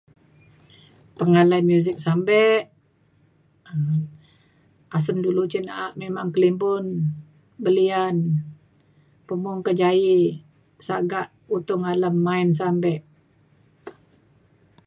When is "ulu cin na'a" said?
5.29-5.85